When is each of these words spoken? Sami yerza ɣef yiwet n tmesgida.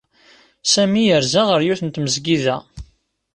Sami 0.73 1.01
yerza 1.07 1.41
ɣef 1.49 1.61
yiwet 1.63 1.81
n 1.83 1.89
tmesgida. 1.89 2.55